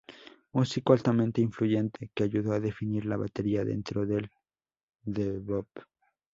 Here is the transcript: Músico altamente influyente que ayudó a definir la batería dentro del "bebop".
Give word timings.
Músico 0.53 0.93
altamente 0.93 1.41
influyente 1.41 2.09
que 2.15 2.23
ayudó 2.23 2.53
a 2.53 2.59
definir 2.59 3.05
la 3.05 3.17
batería 3.17 3.63
dentro 3.63 4.07
del 4.07 4.31
"bebop". 5.03 5.67